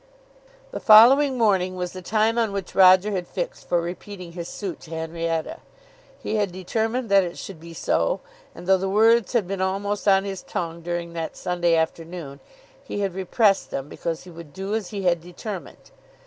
[0.71, 4.79] The following morning was the time on which Roger had fixed for repeating his suit
[4.79, 5.59] to Henrietta.
[6.17, 8.19] He had determined that it should be so,
[8.55, 12.39] and though the words had been almost on his tongue during that Sunday afternoon,
[12.83, 15.91] he had repressed them because he would do as he had determined.